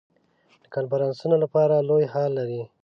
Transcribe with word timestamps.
د 0.63 0.65
کنفرانسونو 0.75 1.35
لپاره 1.43 1.85
لوی 1.89 2.05
هال 2.13 2.31
لري. 2.39 2.61